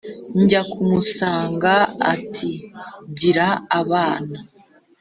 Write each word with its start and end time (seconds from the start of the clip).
njya 0.41 0.61
kumusanga 0.71 1.73
nti 2.23 2.51
«gira 3.17 3.47
abana», 3.79 4.37